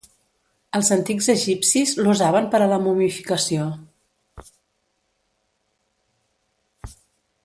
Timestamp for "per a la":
2.55-2.79